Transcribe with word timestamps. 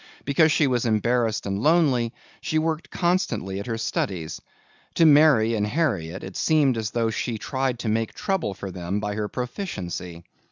Because 0.25 0.51
she 0.51 0.65
was 0.65 0.87
embarrassed 0.87 1.45
and 1.45 1.61
lonely 1.61 2.11
she 2.41 2.57
worked 2.57 2.89
constantly 2.89 3.59
at 3.59 3.67
her 3.67 3.77
studies. 3.77 4.41
To 4.95 5.05
Mary 5.05 5.53
and 5.53 5.67
Harriet, 5.67 6.23
it 6.23 6.35
seemed 6.35 6.75
as 6.75 6.89
though 6.89 7.11
she 7.11 7.37
tried 7.37 7.77
to 7.77 7.87
make 7.87 8.15
trouble 8.15 8.55
for 8.55 8.71
them 8.71 8.99
by 8.99 9.13
her 9.13 9.27
proficiency. 9.27 10.23